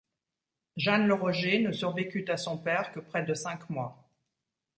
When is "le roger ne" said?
1.05-1.71